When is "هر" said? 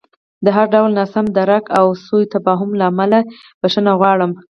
0.55-0.65